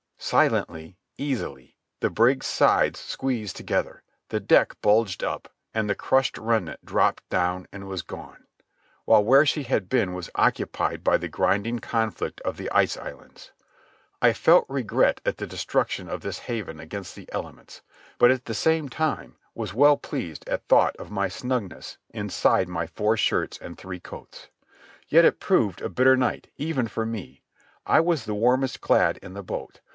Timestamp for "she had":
9.45-9.89